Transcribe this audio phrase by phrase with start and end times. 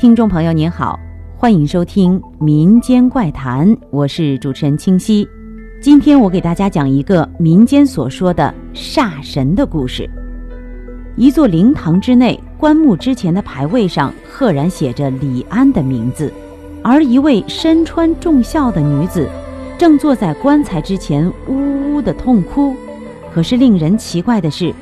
[0.00, 0.98] 听众朋友您好，
[1.36, 5.28] 欢迎收听《民间怪谈》，我是主持人清溪。
[5.78, 10.08] 今天我给大家讲一个民间所说的煞神的故事。
[11.16, 16.32] 一座灵堂之内，棺木之前的牌位上赫然写着李安的名字，
[16.82, 19.28] 而一位身穿重孝的女子，
[19.76, 22.74] 正坐在棺材之前呜呜的痛哭。
[23.34, 24.74] 可是令人奇怪的是，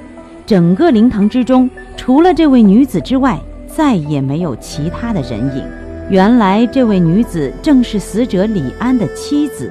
[0.46, 3.36] 整个灵堂之中，除了这位女子之外，
[3.78, 5.62] 再也没有其他的人影。
[6.10, 9.70] 原来，这位女子正是死者李安的妻子，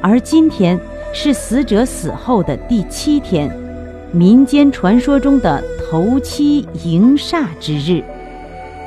[0.00, 0.78] 而今天
[1.12, 3.50] 是死者死后的第七天，
[4.12, 8.04] 民间传说中的头七迎煞之日。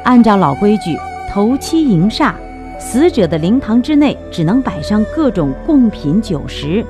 [0.06, 0.98] 按照老规矩，
[1.30, 2.32] 头七迎煞，
[2.80, 6.86] 死者的灵堂之内只能摆上各种贡品酒食，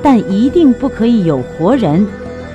[0.00, 2.06] 但一定不可以有活人，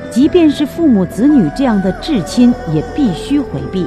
[0.10, 3.86] 即便是父母子女这样的至亲，也必须回避。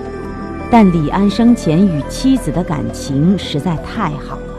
[0.71, 4.55] 但李安生前与妻子的感情实在太好了，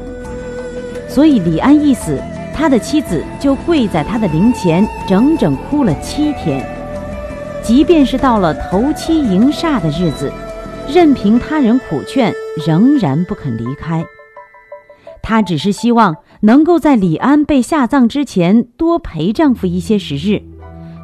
[1.07, 2.19] 所以李安一死，
[2.53, 6.65] 他的妻子就跪在他的灵前，整整哭了七天。
[7.61, 10.31] 即便是到了头七迎煞的日子，
[10.91, 12.33] 任凭他人苦劝，
[12.65, 14.03] 仍然不肯离开。
[15.21, 20.41] 他只是希望能够在李安被下葬之前多陪丈夫一些时日，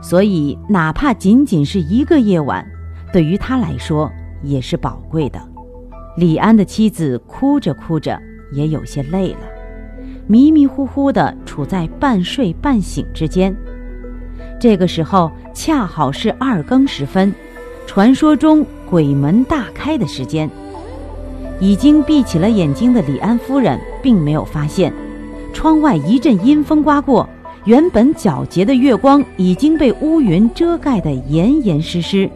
[0.02, 2.66] 所以哪怕仅仅是一个夜晚，
[3.14, 4.12] 对于他来说。
[4.46, 5.40] 也是宝贵的。
[6.16, 8.18] 李安的妻子哭着哭着，
[8.54, 9.40] 也有些累了，
[10.28, 13.54] 迷迷糊糊的处在半睡半醒之间。
[14.60, 17.34] 这个时候恰好是二更时分，
[17.86, 20.50] 传说中鬼门大开的时间。
[21.60, 24.94] 已经闭起了眼睛的李安夫人并没有发现，
[25.54, 27.28] 窗外一阵阴风刮过，
[27.66, 32.30] 原本皎洁的月光已经被乌云遮盖得严严实实。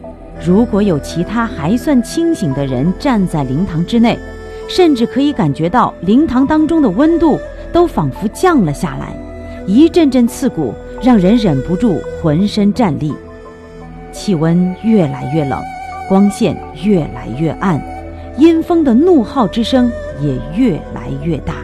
[0.44, 4.18] 如果有其他还算清醒的人站在灵堂之内，
[4.68, 7.38] 甚至可以感觉到灵堂当中的温度
[7.72, 9.14] 都仿佛降了下来，
[9.66, 10.72] 一阵阵刺骨，
[11.02, 13.12] 让人忍不住浑身战栗。
[14.12, 15.60] 气温越来越冷，
[16.08, 17.80] 光线越来越暗，
[18.38, 21.54] 阴风的怒号之声也越来越大。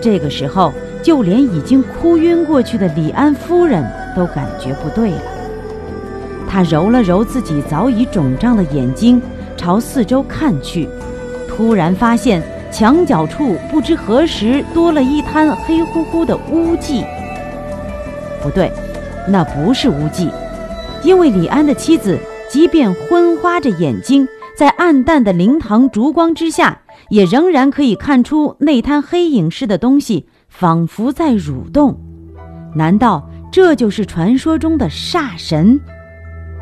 [0.00, 0.72] 这个时候，
[1.02, 3.84] 就连已经哭晕过去的李安夫人
[4.16, 5.33] 都感觉不对了。
[6.54, 9.20] 他揉了揉自己早已肿胀的眼睛，
[9.56, 10.88] 朝四周看去，
[11.48, 17.02] 突然发现墙角处不知何时多了一滩黑乎乎的污迹。
[18.40, 18.70] 不对，
[19.28, 20.30] 那不是污迹，
[21.02, 22.16] 因为李安的妻子
[22.48, 24.24] 即便昏花着眼睛，
[24.56, 31.98] 在暗淡的灵堂烛光之下，也仍然可以看出那滩黑影似的东西仿佛在蠕动。
[32.76, 35.80] 难道这就是传说中的煞神？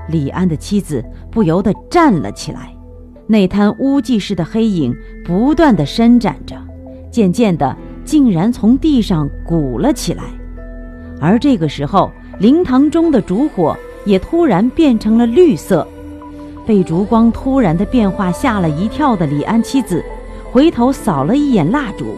[0.08, 2.74] 李安的妻子不由得站了起来，
[3.26, 6.56] 那滩污迹似的黑影不断的伸展着，
[7.10, 10.24] 渐渐的竟然从地上鼓了起来。
[11.20, 12.10] 而这个时候，
[12.40, 15.86] 灵堂中的烛火也突然变成了绿色。
[16.66, 20.04] 被烛光突然的变化吓了一跳的李安妻子，
[20.50, 22.16] 回头扫了一眼蜡烛，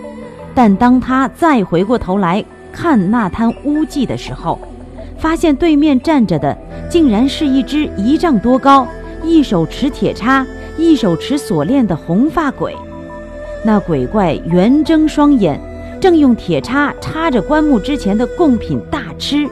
[0.54, 4.58] 但当他再回过头来看那滩污迹的时候，
[5.18, 6.56] 发现对面站着的。
[6.88, 8.86] 竟然是一只一丈多高、
[9.22, 10.46] 一手持铁叉、
[10.76, 12.74] 一手持锁链的红发鬼。
[13.64, 15.58] 那鬼怪圆睁双眼，
[16.00, 19.48] 正用铁叉插着棺木之前的贡品大吃，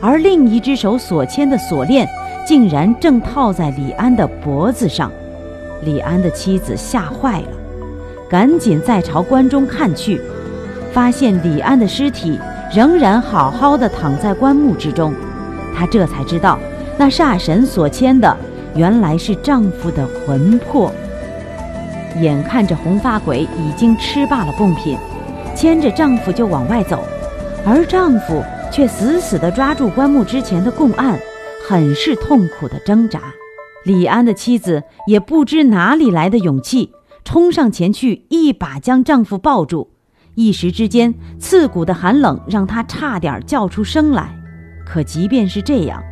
[0.00, 2.06] 而另一只手所牵的锁链
[2.46, 5.10] 竟然正套在李安的脖子上。
[5.82, 7.48] 李安的妻子吓坏了，
[8.28, 10.20] 赶紧再朝棺中看去，
[10.92, 12.38] 发现李安的尸体
[12.74, 15.14] 仍然好好的躺在棺木之中。
[15.74, 16.58] 她这才知道。
[16.96, 18.36] 那煞神所牵的
[18.76, 20.92] 原来是丈夫的魂魄。
[22.20, 24.96] 眼看着红发鬼已经吃罢了贡品，
[25.56, 27.02] 牵着丈夫就往外走，
[27.66, 28.40] 而丈夫
[28.70, 31.18] 却死死地抓住棺木之前的供案，
[31.68, 33.20] 很是痛苦的挣扎。
[33.84, 36.92] 李安的妻子也不知哪里来的勇气，
[37.24, 39.90] 冲上前去，一把将丈夫抱住。
[40.36, 44.36] 一时之间，刺骨的寒冷让她差点叫出声来。
[44.84, 46.02] 可即便是这样，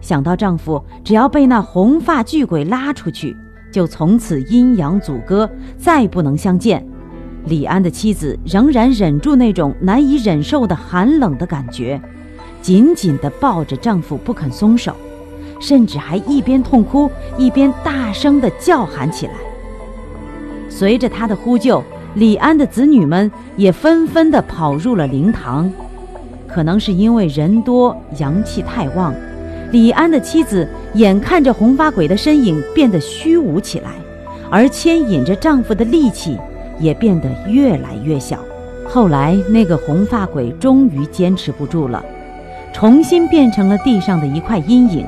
[0.00, 3.36] 想到丈夫只要被那红发巨鬼拉出去，
[3.72, 6.86] 就从此阴阳阻隔，再不能相见。
[7.46, 12.00] 李安的妻子仍然忍住那种难以忍受的寒冷的感觉，
[12.60, 14.94] 紧紧地抱着丈夫不肯松手，
[15.58, 19.32] 甚至还一边痛哭一边大声地叫喊起来。
[20.68, 21.82] 随着她的呼救，
[22.14, 25.70] 李安的子女们也纷纷地跑入了灵堂。
[26.52, 29.14] 可能是因为人多阳气太旺。
[29.70, 33.90] 李安的妻子眼看着红发鬼的身影变得虚无起来，
[34.50, 36.36] 而牵引着丈夫的力气
[36.80, 38.38] 也变得越来越小。
[38.84, 42.04] 后来，那个红发鬼终于坚持不住了，
[42.72, 45.06] 重新变成了地上的一块阴影，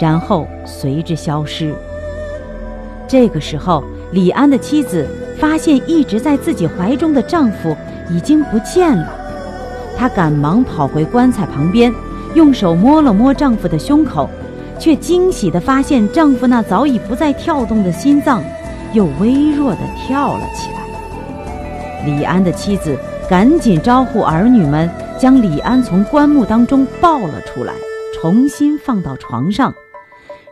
[0.00, 1.74] 然后随之消失。
[3.06, 5.06] 这个时候，李安的妻子
[5.38, 7.76] 发现一直在自己怀中的丈夫
[8.10, 9.12] 已经不见了，
[9.98, 11.92] 她赶忙跑回棺材旁边，
[12.34, 14.30] 用手摸了摸丈夫的胸口，
[14.78, 18.40] 却惊喜地发现丈夫那早已不再跳动的心脏
[18.92, 22.06] 又微弱地跳了起来。
[22.06, 22.96] 李安的妻子。
[23.28, 27.74] 赶紧招呼儿女们，将李安从棺木当中抱了出来，
[28.14, 29.74] 重新放到床上，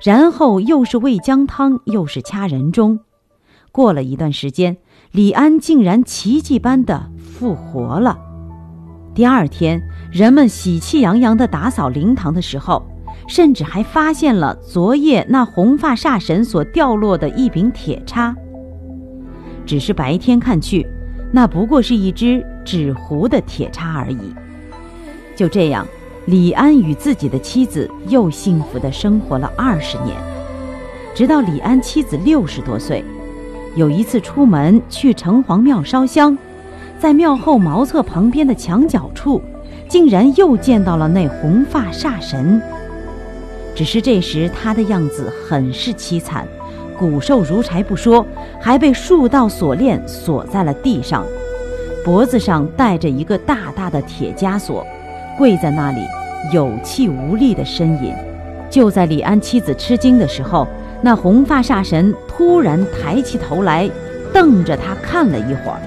[0.02, 3.00] 然后又是喂姜汤，又是掐人中。
[3.72, 4.76] 过了一段时间，
[5.10, 8.18] 李安竟然奇迹般的复活了。
[9.16, 9.82] 第二天，
[10.12, 12.86] 人们喜气洋洋地打扫灵堂的时候，
[13.26, 18.36] 甚至还发现了昨夜那红发煞神所掉落的一柄铁叉。
[19.64, 20.86] 只是白天看去。
[21.32, 24.34] 那不过是一只纸糊的铁叉而已。
[25.34, 25.86] 就这样，
[26.26, 30.14] 李安与自己的妻子又幸福地生活了二十年，
[31.14, 33.02] 直到李安妻子六十多岁，
[33.74, 36.36] 有一次出门去城隍庙烧香，
[36.98, 39.40] 在庙后茅厕旁边的墙角处，
[39.88, 42.60] 竟然又见到了那红发煞神。
[43.74, 46.46] 只是这时他的样子很是凄惨。
[46.98, 48.24] 骨瘦如柴不说，
[48.58, 51.26] 还被数道锁链锁在了地上，
[52.02, 54.86] 脖子上戴着一个大大的铁枷锁，
[55.36, 56.00] 跪在那里
[56.54, 58.14] 有气无力的呻吟。
[58.70, 60.66] 就在李安妻子吃惊的时候，
[61.02, 63.90] 那红发煞神突然抬起头来，
[64.32, 65.78] 瞪着他看了一会儿，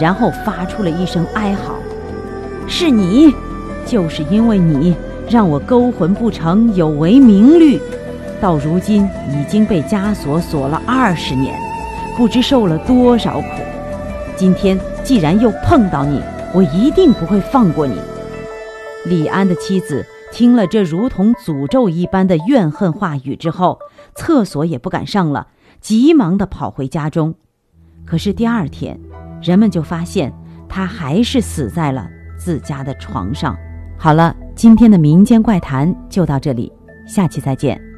[0.00, 1.74] 然后发出了一声哀嚎
[2.66, 3.34] ：“是你，
[3.84, 4.96] 就是因为你
[5.28, 7.78] 让我勾魂不成，有违明律。”
[8.40, 11.54] 到如今已经被枷锁锁了二十年，
[12.16, 13.46] 不知受了多少苦。
[14.34, 16.22] 今天既然又碰到你，
[16.54, 17.96] 我一定不会放过你。
[19.04, 23.78] 李安的妻子听了这如同诅咒一般的怨恨话语之后，
[24.14, 25.48] 厕所也不敢上了，
[25.82, 27.34] 急忙地跑回家中。
[28.06, 28.98] 可是第二天，
[29.42, 30.32] 人们就发现
[30.68, 32.08] 他还是死在了
[32.38, 33.56] 自家的床上。
[33.98, 36.72] 好了，今天的民间怪谈就到这里，
[37.06, 37.89] 下期再见。